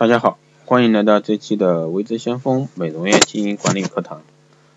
[0.00, 4.22] 大家好，欢迎来到这期的维之先锋美容院经营管理课堂。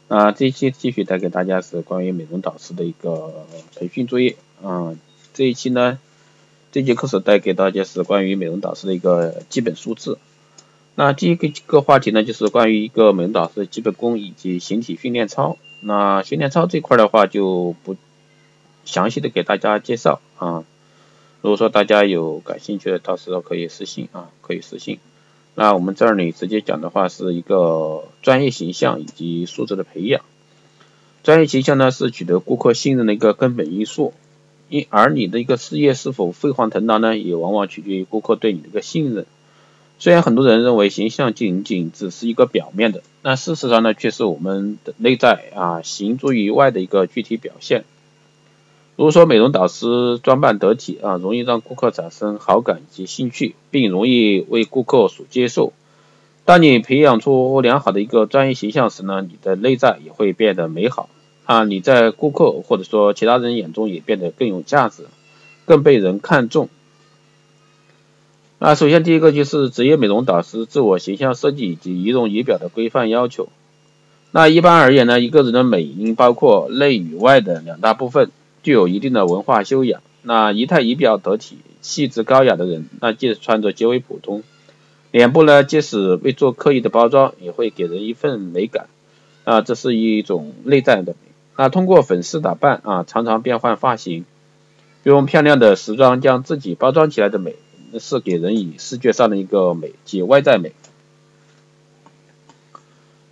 [0.10, 4.36] 那这一期继续带给大家是关于美容导师的一个培训作业。
[4.62, 4.99] 嗯，
[5.33, 5.97] 这一期呢，
[6.73, 10.17] 这节课是带给大家是关于美容导师的一个基本素质。
[10.96, 15.58] 那第一个个话题呢，就是关于一个美容导师的基本功以及形体训练操。
[15.79, 17.95] 那训练操这块的话，就不
[18.84, 20.66] 详细的给大家介绍啊。
[21.41, 24.99] 如果说大家有感兴趣的，到时候可以私信啊，可以私信。
[25.55, 30.21] 那我们这里直接讲的话是一个专业形象以及素质的培养。
[31.23, 34.13] 专业形象呢是取得顾客信任的一个根本因素，
[34.67, 39.26] 因而你的一个事业是否飞黄腾达呢，也往往取决于顾客对你的一个信任。
[39.99, 47.85] 虽然很多人认为形象仅仅只是一个表面的，那事实上呢却是我们的内在啊行诸于外的一个具体表现。
[48.95, 55.73] 如果说美容导师装扮得体啊，容易让顾客产生好感以及兴趣，并容易为顾客所接受。
[56.45, 61.09] 当你培养出良好的一个专业形象时呢，你的内在也会变得美好
[61.45, 65.08] 啊，你在顾客或者说其他人眼中也变得更有价值，
[65.66, 66.70] 更被人看重。
[68.59, 73.50] 那首先第一个就是职业美容导师自我形象设计以及仪容仪表的规范要求。
[74.30, 78.30] 那一般而言呢，一个人的美应包括内与外的两大部分。
[78.64, 84.42] 具有一定的文化修养，那仪态仪表得体、气质高雅的人，那即使穿着极为普通，
[85.11, 88.88] 脸部呢，即使未做刻意的包装，也会给人一份美感，
[89.44, 91.17] 啊，这是一种内在的美。
[91.58, 94.23] 那通过粉饰打扮啊，常常变换发型，
[95.03, 97.56] 用漂亮的时装将自己包装起来的美，
[98.00, 100.72] 是给人以视觉上的一个美即外在美。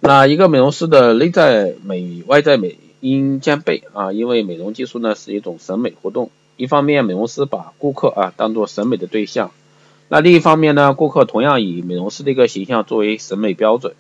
[0.02, 2.78] 那一个美容师的内在美、外在美。
[3.02, 9.52] 应兼备啊，因为美容技术呢是一种审美活动，一方面美容师把顾客啊当做审美的对象，
[10.08, 13.94] 那另一方面呢，顾客同样以美容师的一个形象作为审美标准。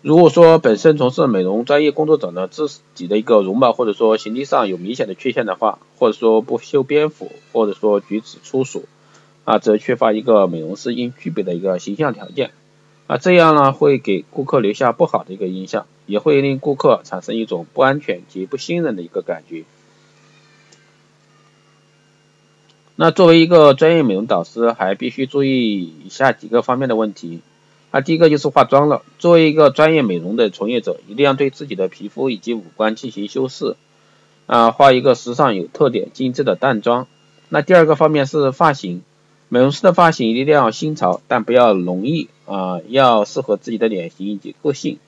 [0.00, 8.86] 如果说本身从事美容专业工作者呢自己的一个容貌或者说形体上有明显的缺陷的话，或者说不修边幅，或者说举止粗俗
[9.44, 12.50] 啊，则缺乏一个美容师应具备的一个形象条件。
[13.06, 19.64] 啊，这样呢会给顾客留下不好的一个印象，也会令顾客产生一种不安全及不信任的一个感觉。
[22.96, 27.40] 那作为一个专业美容导师，还必须注意以下几个方面的问题。
[27.90, 29.02] 啊，第一个就是化妆了。
[29.18, 33.76] 作为一个专业美容的从业者，一定要对自己的皮肤以及五官进行修饰，
[34.46, 37.06] 啊，画一个时尚有特点、精致的淡妆。
[37.48, 39.02] 那第二个方面是发型。
[39.48, 44.98] 美容师的发型一定要新潮，但不要浓郁啊，要适合自己的脸型以及个性。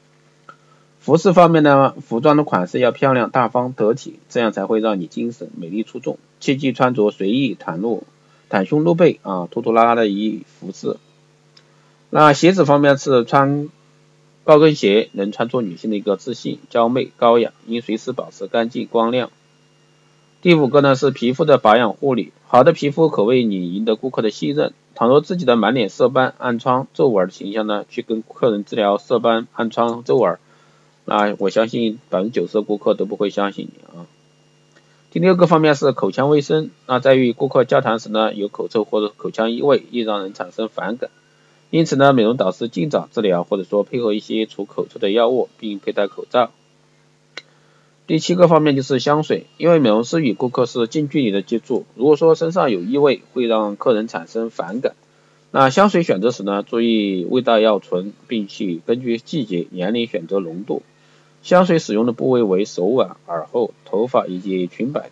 [1.05, 6.19] 服饰方面呢，服装的款式要漂亮、大方、得体，这样才会让你精神、美丽出众。
[6.41, 8.05] 切忌穿着随意、袒露、
[8.49, 10.97] 袒胸露背啊、拖拖拉拉的衣服饰。
[12.09, 13.69] 那鞋子方面是穿
[14.45, 19.29] 高跟鞋，能穿出女性的一个自信、娇媚、高雅，应随时保持干净光亮。
[20.41, 24.73] 第五个呢是皮肤的保养护理，好的皮肤可为你赢得顾客的信任。
[24.95, 30.39] 倘若自己的满脸色斑、暗疮、皱纹的形象呢，去跟客人治疗色斑、暗疮、皱纹，
[31.05, 34.07] 那我相信百分之九十的顾客都不会相信你啊。
[35.11, 41.11] 第六个方面是口腔卫生，那在与顾客交谈时呢，有口臭或者口腔异味，易让人产生反感。
[41.71, 46.51] 因此呢，美容导师尽早治疗，或者说配合一些除口臭的药物，并佩戴口罩。
[48.07, 54.95] 第七个方面就是香水，因为美容师与顾客是近距离的接触，如果说身上有异味，会让客人产生反感。
[55.53, 60.83] 那香水选择时呢，注意味道要纯，并且根据季节、年龄选择浓度。
[61.45, 65.11] 香水使用的部位为手腕、耳后、头发以及裙摆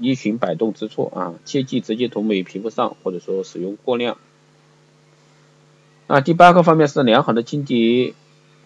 [0.00, 4.16] 衣裙摆动之处啊，切忌直接涂抹于皮肤上，或者说使用过量。
[6.08, 8.14] 那第八个方面是良好的清洁。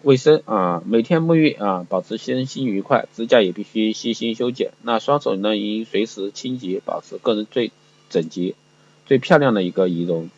[0.03, 4.71] 卫生啊，每天沐浴啊，保持身心愉快，指甲也必须细心修剪。
[4.81, 7.71] 那双手呢，应随时清洁，保持个人最
[8.09, 8.55] 整洁、
[9.05, 10.31] 最漂亮的一个仪容。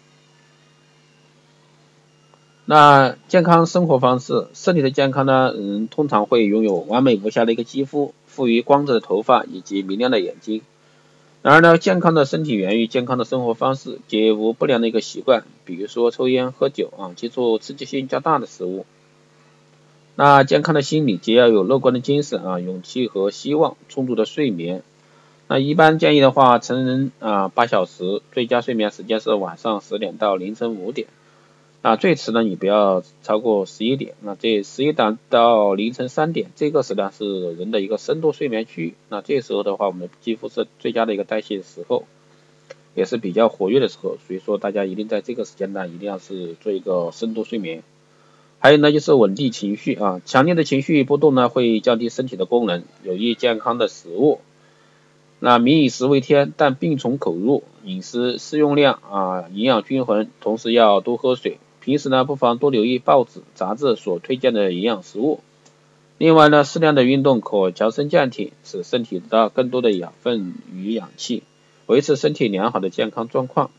[2.64, 10.62] 那健康生活方式，身体的健康呢，人通常会拥有完美无瑕的一个肌肤，富于光泽的头发以及明亮的眼睛。
[11.42, 18.86] 然而呢，健康的身体源于健康的生活方式，绝无不良的一个习惯，比如说抽烟、喝酒啊，接触刺激性较大的食物。
[20.14, 24.84] 那健康的心理，既要有乐观的精神啊，勇气和希望，充足的睡眠。
[25.48, 31.08] 那一般建议的话，成人啊八小时，最佳睡眠时间是晚上十点到凌晨五点。
[31.84, 34.14] 那最迟呢，你不要超过十一点。
[34.20, 38.94] 那这十一点到凌晨三点，这个时段是人的一个深度睡眠区。
[39.08, 42.04] 那这时候的话，我们的肌肤是最佳的一个代谢时候。
[42.94, 47.82] 也是比较活跃的时候，所以说大家一定在这个时间段一定要是做一个深度睡眠。
[48.58, 54.40] 还有呢，就是稳定情绪啊，强烈的情绪波动呢会降低身体的功能，有益健康的食物。
[55.40, 61.58] 那民以食为天，但病从口入，饮食适用量啊，营养均衡，同时要多喝水。
[61.84, 65.40] 平时呢，不妨多留意报纸、杂志所推荐的营养食物。
[66.18, 71.42] 另外呢，适量的运动可强身健体，使身体得到更多的养分与氧气，
[71.86, 73.70] 维持身体良好的健康状况。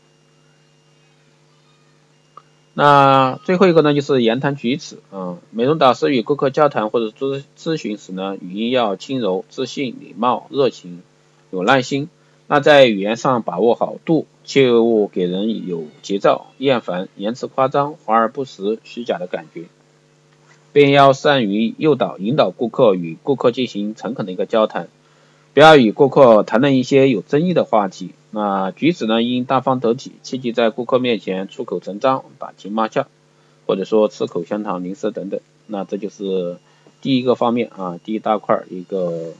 [2.74, 11.02] 那最后一个呢，就是言谈举止啊，美容导师与顾客交谈或者咨咨询时呢，语音要轻柔、自信、礼貌、热情、
[11.50, 12.10] 有耐心。
[12.46, 19.64] 那在语言上把握好度，切勿给人有急躁、厌烦、言辞夸张、华而不实、虚假的感觉。
[20.72, 24.88] 便要善于诱导、引导顾客与顾客进行诚恳的一个交谈，
[25.52, 28.10] 不要与顾客谈论一些有争议的话题。
[28.32, 33.06] 那举止呢，应大方得体，切忌在顾客面前出口成章、打情骂俏，
[33.66, 35.40] 或者说吃口香糖、零食等等。
[35.68, 36.56] 那这就是
[37.00, 39.32] 第一个方面啊，第一大块一个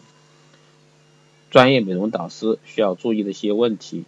[1.51, 4.05] 专业美容导师需要注意的一些问题。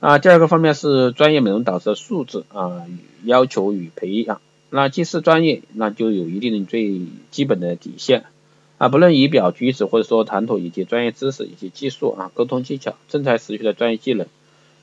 [0.00, 2.86] 啊，第二个方面是专业美容导师的素质啊，
[3.24, 4.40] 要求与培养。
[4.70, 8.26] 那既是专业，那就有一定的最基本的底线
[8.76, 14.26] 啊，不论仪表举止或者说谈吐以及专业知识以及技术啊，沟通技巧、真才实学的专业技能，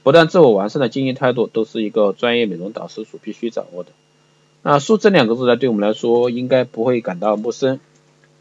[0.03, 3.91] 不断自我完善的经营态度，都是一个专业美容导师所必须掌握的。
[4.63, 7.79] 那素质两个字呢，对我们来说应该不会感到陌生，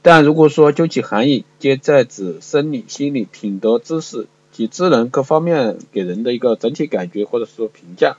[0.02, 8.16] 但如果说究其含义，皆在指生理、心理、品德、知识及智能各方面给人的一个整体感觉或者是说评价。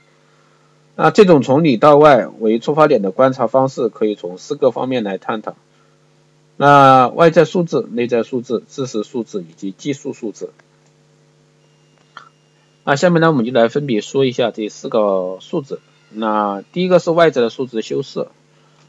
[0.98, 5.56] 那这种从里到外为出发点的观察方式，可以从四个方面来探讨。
[6.58, 10.50] 那外在素质、内在素质、知识素质以及技术素质。
[12.84, 15.80] 那下面呢，我们就来分别说一下这四个素质。
[16.12, 18.28] 那第一个是外在的素质修饰。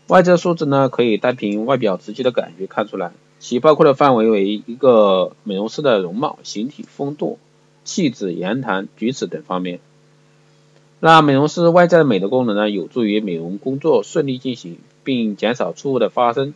[0.06, 3.10] 外在素质呢，可以单凭外表直接的感觉看出来，
[3.46, 7.38] 其包括的范围为一个美容师的容貌、形体、风度、
[7.84, 9.78] 气质、言谈举止等方面。
[10.98, 16.54] 那美容师外在美的功能呢，有助于美容工作顺利进行，并减少错误的发生，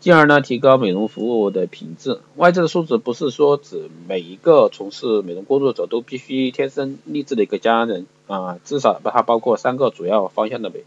[0.00, 2.20] 进而呢提高美容服务的品质。
[2.36, 10.82] 外在的素质不是说指每一个从事美容工作者都必须天生丽质的一个佳人啊，至少把它包括三个主要方向的美，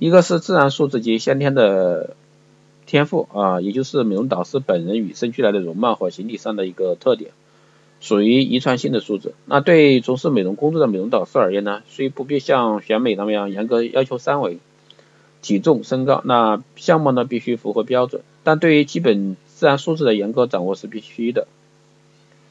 [0.00, 2.16] 一个是自然素质及先天的
[2.86, 7.30] 天赋啊，也就是美容导师本人与生俱来的容貌和形体上的一个特点。
[8.00, 9.34] 属于遗传性的素质。
[9.44, 14.58] 那对从事美容工作的美容导师而言呢，虽不必像选美那么样严格要求三围，
[15.42, 21.46] 体重、身高，那相貌呢必须符合标准，但对于基本自然素质的严格掌握是必须的。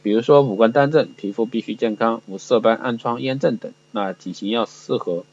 [0.03, 3.73] 比如说五官端正，皮肤必须健康，无色斑、暗疮、炎症等。
[3.91, 5.25] 那体型要适合。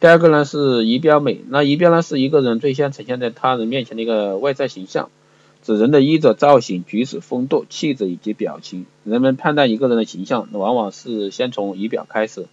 [0.00, 5.10] 第二个呢是仪表美，那仪表呢是一个人最先呈现在他人面前的一个外在形象。
[5.62, 8.86] 指人的衣着、造型、举止、风度、气质以及表情。
[9.02, 12.46] 人们判断一个人的形象，往往是先从仪表开始，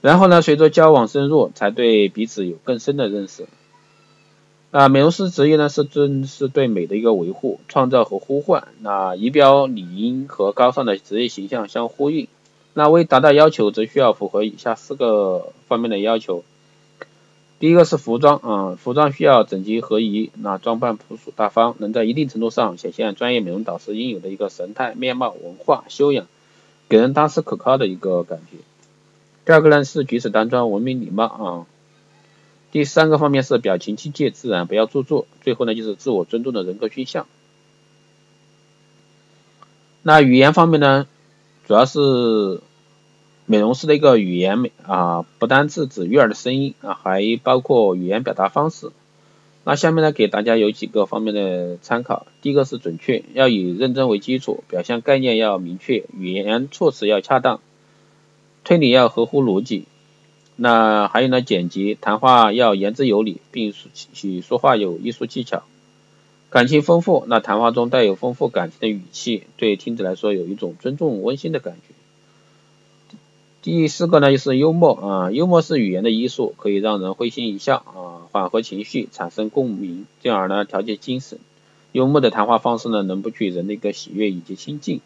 [0.00, 3.46] 然后呢，随着交往深入，才对彼此有更深的认识。
[4.72, 8.66] 啊，美容师职业呢，是正是对美的一个维护、创造和呼唤。
[8.80, 12.26] 那仪表理应和高尚的职业形象相呼应。
[12.78, 16.44] 那为达到要求，则需要符合以下四个方面的要求。
[17.58, 26.28] 第一个是服装啊，服装需要整齐合宜，那装扮朴素大方，能在一定程度上显现专业美容导师应有的一个神态、面貌、文化、修养，
[26.88, 28.58] 给人踏实可靠的一个感觉。
[29.44, 31.66] 第二个呢是举止端庄、文明礼貌啊。
[32.70, 35.26] 第三个方面是表情亲切自然，不要做作。
[35.42, 37.26] 最后呢就是自我尊重的人格倾向。
[40.02, 41.08] 那语言方面呢，
[41.66, 42.60] 主要是。
[43.50, 48.90] 美容师的一个语言美啊，不单是指悦耳的声音啊，还包括语言表达方式。
[49.64, 52.26] 那下面呢，给大家有几个方面的参考。
[52.42, 57.60] 第一个是准确，要以认真为基础，表现概念要明确，语言措辞要恰当，
[58.64, 59.86] 推理要合乎逻辑。
[60.56, 63.72] 那还有呢，简洁，谈话要言之有理，并
[64.12, 65.62] 且说话有艺术技巧。
[66.50, 71.87] 感情丰富，那谈话中带有丰富感情的语气，对听者来说有一种尊重温馨的感觉。
[73.60, 81.38] 第四个呢，就是幽默啊，幽默是语言的艺术，可以让人会心一笑啊，缓和情绪，产生共鸣，进而呢调节精神。
[81.92, 85.00] 幽默的谈话方式呢，能不取人的一个喜悦以及亲近。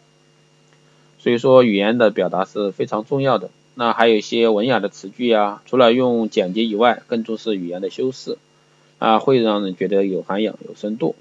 [1.17, 3.49] 所以说，语言的表达是非常重要的。
[3.75, 8.37] 那还有一些文雅的词句呀，除了用简洁以外，更重视语言的修饰
[8.99, 11.15] 啊，会让人觉得有涵养、有深度。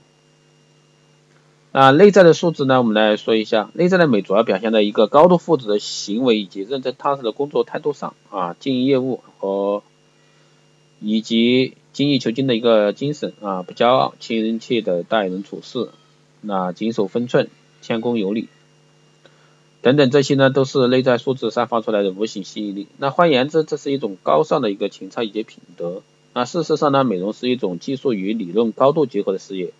[1.72, 9.82] 啊，内在的素质呢，我们来说一下，内在的美主要表现在一个高度负责的行为以及认真踏实的工作态度上啊，经营业务和
[11.00, 15.88] 以及精益求精的一个精神啊，不骄傲，亲人气的待人处事，
[16.42, 17.48] 那谨守分寸，
[17.80, 18.48] 谦恭有礼
[19.80, 22.86] 等等这些呢，都是内在素质散发出来的无形吸引力。
[22.98, 26.02] 那换言之，这是一种高尚的一个情操以及品德。
[26.34, 29.72] 那事实上呢，美容是一种技术与理论高度结合的事业。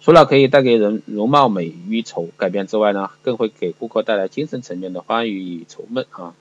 [0.00, 6.34] 除了可以带给人容貌美与丑改变之外呢，更会给顾客带来精神层面的欢愉与愁闷啊。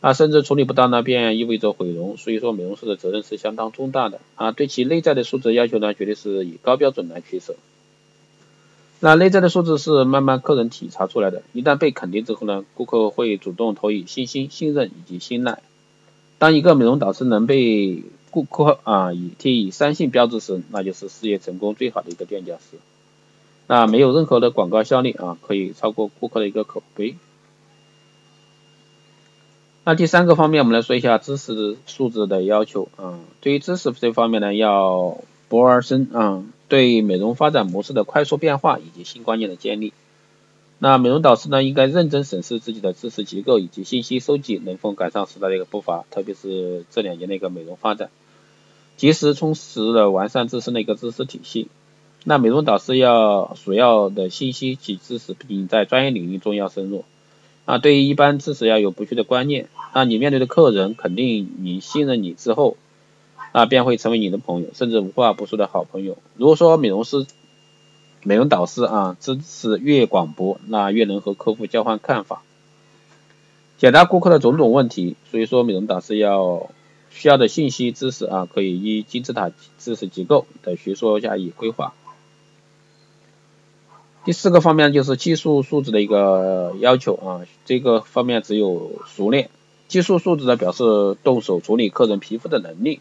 [0.00, 2.16] 啊，甚至处理不当呢，便意味着毁容。
[2.16, 4.50] 所以说，美容师的责任是相当重大的啊。
[4.50, 7.54] 对其内在的素质要求呢，绝对是以高标准来取舍。
[8.98, 15.60] 那内在的素质是慢慢客人体察出来的，一旦被肯定之后呢，顾客会主动投以信心、信任以及信赖。
[16.38, 22.78] 当一个美容导师能被顾客啊，以贴以三性标志时，那就是事业成功最好的一个垫脚石。
[23.68, 27.14] 那没有任何的广告效力啊，可以超过顾客的一个口碑。
[29.84, 33.20] 那第三个方面，我们来说一下知识素质的要求啊。
[33.40, 39.92] 对于知识这方面呢，要博而深啊，对美容发展模式的快速变化以及新观念的建立。
[40.78, 48.10] 那美容导师呢，应该认真审视自己的知识结构以及信息收集能否赶上时代的一个步伐，特别是这两年的一个美容发展，
[49.02, 51.66] 及时充实的完善自身的一个知识体系。
[52.22, 57.04] 那美容导师要所要的信息及知识，并在专业领域中要深入。
[57.64, 59.68] 啊，对于一般知识要有不虚的观念。
[59.90, 62.76] 啊，你面对的客人肯定你信任你之后，
[63.50, 66.16] 啊，便会成为你的朋友，甚至无话不说的好朋友。
[66.36, 67.26] 如果说美容师，
[68.22, 72.44] 美容导师啊，知识越广博，那越能和客户交换看法，
[73.78, 75.16] 解答顾客的种种问题。
[75.32, 76.70] 所以说，美容导师要
[77.14, 81.94] 需要的信息知识啊，可以依金字塔知识结构的学说加以规划。
[84.24, 89.50] 第四个方面就是技术素质的一个要求啊，这个方面只有熟练。
[89.88, 93.00] 技术素质呢，表示动手处理客人皮肤的能力，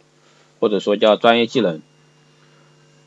[0.60, 1.82] 或者说叫专业技能。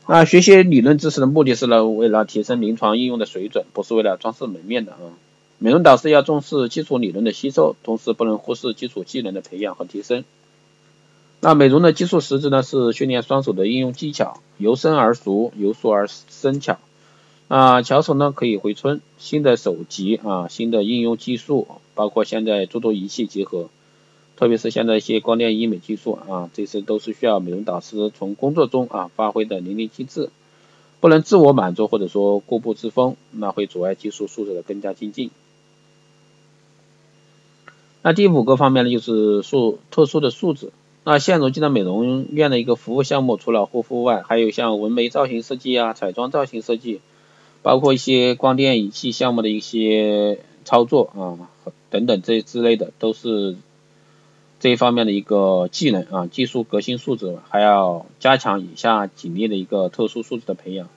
[0.07, 4.99] 那学习理论知识的目的是呢，为了提升临床应用的水准，不是为了装饰门面的啊。
[5.57, 10.23] 美容导师要重视基础理论的吸收，同时不能忽视基础技能的培养和提升。
[11.47, 16.79] 那美容的基础实质呢，是训练双手的应用技巧，由生而熟，由熟而生巧。
[17.49, 23.69] 啊，巧手呢可以回春，新的手级啊，新的应用技术，包括现在诸多仪器结合。
[24.37, 30.31] 特别是现在一些光电医美技术啊，这些都是需要美容导师从工作中啊发挥的淋漓尽致，
[30.99, 35.29] 不能自我满足或者说固步自封，那会阻碍技术素质的更加精进。
[38.01, 40.71] 那第五个方面呢，就是素特殊的素质。
[41.05, 46.99] 那现如今的美容院的一个服务项目，除了护肤外，还有像纹眉造型设计啊、彩妆造型设计，
[47.61, 51.47] 包括一些光电仪器项目的一些操作啊
[51.89, 53.55] 等等这之类的，都是。
[54.57, 60.87] 这一方面的一个技能啊，技术革新素质还要加强以下几类的一个特殊素质的培养，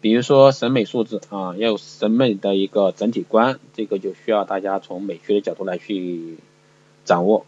[0.00, 6.38] 比如说审美素质啊，要有审美的一个整体观，这个就需要大家从美学的角度来去
[7.04, 7.44] 掌握。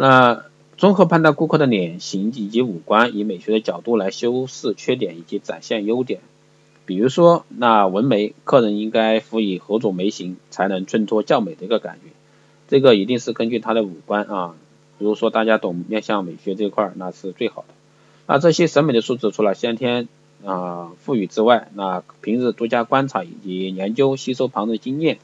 [0.00, 0.46] 那
[0.78, 6.20] 综合判断顾客的脸型以及五官，以美学的角度来修饰缺点以及展现优点。
[6.86, 12.12] 比如说，那纹眉，客人应该辅以何种眉形才能衬托较美的一个感觉。
[12.66, 14.54] 这个一定是根据他的五官啊，
[14.98, 17.74] 比如说大家懂面相美学这块儿，那是最好的。
[18.26, 20.08] 那这些审美的素质，除了先天
[20.46, 25.18] 啊赋予之外，那平日多加观察以及研究吸收旁人经验，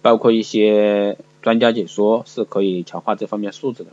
[0.00, 3.90] 包括一些专家解说，是可以强化这方面素质的。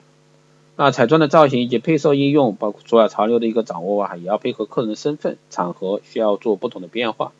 [0.75, 7.31] 那彩妆的造型以及配色应用，包括除了潮流的一个掌握啊，也要配合客人身份、场合需要做不同的变化，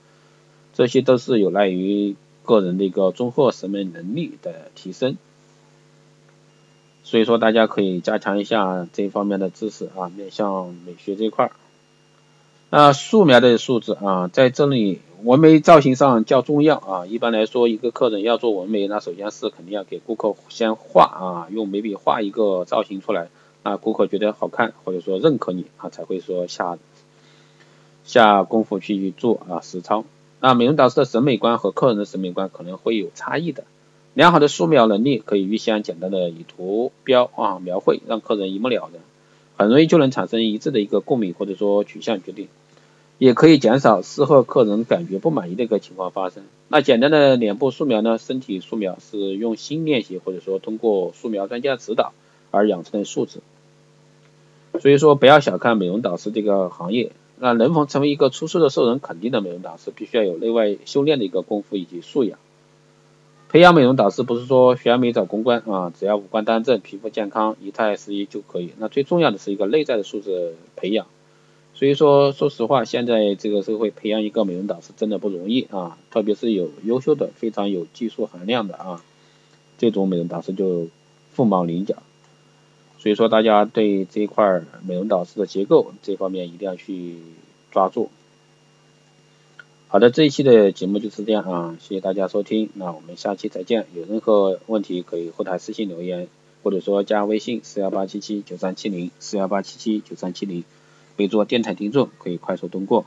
[0.74, 2.16] 这些都是有赖于。
[2.48, 5.18] 个人的一个综合审美能力的提升，
[7.04, 11.52] 所以说大家可以加强一下这方面的知识啊，面向美学这块儿。
[12.70, 17.06] 那素描的素质啊，在这里纹眉造型上较重要啊。
[17.06, 23.30] 一般来说，一个客人要做纹眉，那首先是肯定要给顾客先画啊，用眉笔画一个造型出来，
[23.64, 26.78] 那顾客觉得好看或者说认可你啊，才会说下
[28.04, 30.06] 下功夫去做啊实操。
[30.40, 33.64] 那美容导师的审美观和客人的审美观可能会有差异的。
[34.14, 39.02] 良好的素描能力可以预先简单的以图标啊描绘，让客人一目了然，
[39.58, 42.48] 很容易就能产生一致的一个共鸣或者说取向决定，
[43.18, 46.44] 也可以减少事后客人感觉不满意的一个情况发生。
[46.68, 52.14] 那简单的脸部素描呢，身体素描是用心练习或者说通过素描专家指导
[52.52, 53.40] 而养成的素质。
[54.80, 57.12] 所以说不要小看美容导师这个行业。
[57.40, 62.40] 那能否成为一个出色的、受人肯定的美容导师，必须要有内外修炼的一个功夫以及素养。
[63.50, 68.72] 培养美容导师不是说选美找公关啊，只要五官端正、皮肤健康、仪态适宜就可以。
[68.80, 71.06] 那最重要的是一个内在的素质培养。
[71.78, 79.04] 所以说，说实话，现在这个社会培养一个美容导师真的不容易啊，特别是有优秀的、非常有技术含量的啊，
[79.78, 80.88] 这种美容导师就
[81.36, 82.02] 凤毛麟角。
[82.98, 87.18] 所以说，大家对这一块美容导师的结构这方面一定要去
[87.70, 88.10] 抓住。
[89.88, 93.86] 好的，这一期的节目就是这样啊，谢谢大家收听，那我们下期再见。
[93.94, 96.28] 有任何问题可以后台私信留言，
[96.64, 100.64] 或者说加微信四幺八七七九三七零四幺八七七九三七零，
[101.18, 103.06] 备注电台听众可以快速通过。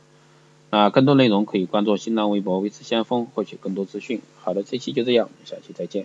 [0.70, 4.20] 那更多内容可以关注新浪微博微知先锋获取更多资讯。
[4.40, 6.04] 好的，这期就这样，我们下期再见。